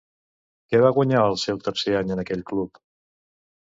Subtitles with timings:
[0.71, 2.85] Què va guanyar al seu tercer any en aquell club?